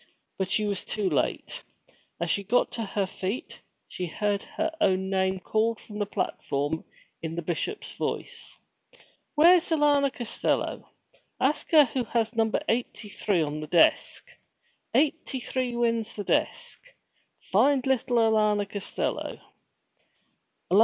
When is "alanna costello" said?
9.69-10.89, 18.17-19.39